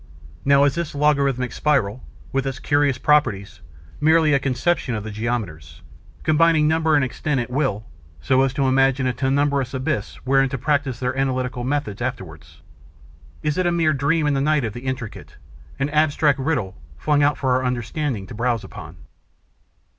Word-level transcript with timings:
Now 0.43 0.63
is 0.63 0.73
this 0.73 0.95
logarithmic 0.95 1.51
spiral, 1.51 2.03
with 2.31 2.47
its 2.47 2.57
curious 2.57 2.97
properties, 2.97 3.59
merely 3.99 4.33
a 4.33 4.39
conception 4.39 4.95
of 4.95 5.03
the 5.03 5.11
geometers, 5.11 5.83
combining 6.23 6.67
number 6.67 6.95
and 6.95 7.05
extent, 7.05 7.39
at 7.39 7.51
will, 7.51 7.85
so 8.19 8.41
as 8.41 8.51
to 8.55 8.67
imagine 8.67 9.05
a 9.05 9.13
tenebrous 9.13 9.75
abyss 9.75 10.15
wherein 10.25 10.49
to 10.49 10.57
practise 10.57 10.99
their 10.99 11.15
analytical 11.15 11.63
methods 11.63 12.01
afterwards? 12.01 12.61
Is 13.43 13.59
it 13.59 13.67
a 13.67 13.71
mere 13.71 13.93
dream 13.93 14.25
in 14.25 14.33
the 14.33 14.41
night 14.41 14.63
of 14.63 14.73
the 14.73 14.87
intricate, 14.87 15.37
an 15.77 15.91
abstract 15.91 16.39
riddle 16.39 16.81
flung 16.97 17.21
out 17.21 17.37
for 17.37 17.51
our 17.51 17.63
understanding 17.63 18.25
to 18.25 18.33
browse 18.33 18.63
upon? 18.63 18.95